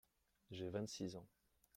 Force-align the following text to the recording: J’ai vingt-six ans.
J’ai 0.49 0.67
vingt-six 0.67 1.13
ans. 1.15 1.27